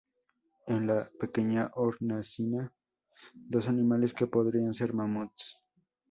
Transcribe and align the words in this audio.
En 0.65 0.87
la 0.87 1.11
"Pequeña 1.19 1.69
Hornacina", 1.75 2.73
dos 3.35 3.69
animales 3.69 4.15
que 4.15 4.25
podrían 4.25 4.73
ser 4.73 4.95
mamuts. 4.95 5.59